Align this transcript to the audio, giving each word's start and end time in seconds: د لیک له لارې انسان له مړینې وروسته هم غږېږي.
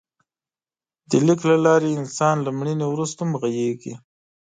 د 1.09 1.11
لیک 1.25 1.41
له 1.49 1.57
لارې 1.65 1.89
انسان 1.99 2.35
له 2.45 2.51
مړینې 2.57 2.85
وروسته 2.89 3.19
هم 3.23 3.31
غږېږي. 3.41 3.93